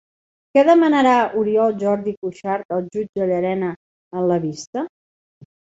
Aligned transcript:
Què 0.55 0.61
demanarà 0.69 1.11
Oriol 1.41 1.75
Jordi 1.83 2.13
Cuixart 2.23 2.75
al 2.79 2.89
jutge 2.97 3.29
Llanera 3.33 3.71
en 3.71 4.27
la 4.33 4.43
vista? 4.49 4.89